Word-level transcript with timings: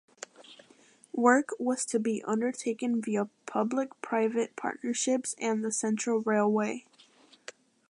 Work 1.13 1.49
was 1.59 1.85
to 1.85 1.99
be 1.99 2.23
undertaken 2.23 3.03
via 3.03 3.29
public–private 3.45 4.55
partnerships 4.55 5.35
and 5.37 5.63
the 5.63 5.71
Central 5.71 6.21
Railway. 6.21 6.85